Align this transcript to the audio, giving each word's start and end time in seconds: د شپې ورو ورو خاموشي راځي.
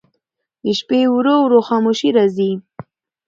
د 0.63 0.65
شپې 0.79 0.99
ورو 1.15 1.35
ورو 1.43 1.59
خاموشي 1.67 2.09
راځي. 2.17 2.51